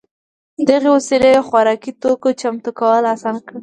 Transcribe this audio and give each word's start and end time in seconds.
دغې 0.67 0.89
وسیلې 0.95 1.31
خوراکي 1.47 1.91
توکو 2.01 2.29
چمتو 2.41 2.71
کول 2.79 3.03
اسانه 3.13 3.39
کول 3.47 3.57